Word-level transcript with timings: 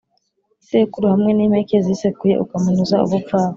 Isekuru 0.63 1.05
hamwe 1.13 1.31
n 1.33 1.39
impeke 1.45 1.75
zisekuye 1.85 2.35
ukamunoza 2.43 2.95
ubupfapfa 3.05 3.37